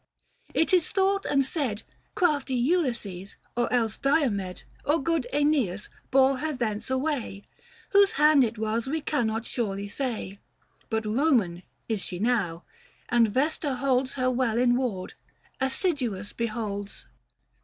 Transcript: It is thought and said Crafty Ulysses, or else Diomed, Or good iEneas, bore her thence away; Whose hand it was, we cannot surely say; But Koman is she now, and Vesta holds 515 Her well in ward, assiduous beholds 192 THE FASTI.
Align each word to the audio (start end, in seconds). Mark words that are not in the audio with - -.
It 0.55 0.73
is 0.73 0.89
thought 0.89 1.27
and 1.27 1.45
said 1.45 1.83
Crafty 2.15 2.55
Ulysses, 2.55 3.35
or 3.55 3.71
else 3.71 3.97
Diomed, 3.99 4.63
Or 4.83 4.99
good 5.03 5.27
iEneas, 5.31 5.89
bore 6.09 6.37
her 6.39 6.53
thence 6.53 6.89
away; 6.89 7.43
Whose 7.91 8.13
hand 8.13 8.43
it 8.43 8.57
was, 8.57 8.87
we 8.87 8.99
cannot 9.01 9.45
surely 9.45 9.87
say; 9.87 10.39
But 10.89 11.03
Koman 11.03 11.61
is 11.87 12.03
she 12.03 12.17
now, 12.17 12.63
and 13.09 13.27
Vesta 13.27 13.75
holds 13.75 14.15
515 14.15 14.23
Her 14.23 14.31
well 14.31 14.57
in 14.57 14.75
ward, 14.75 15.13
assiduous 15.59 16.33
beholds 16.33 17.03
192 17.05 17.05
THE 17.05 17.05
FASTI. 17.05 17.09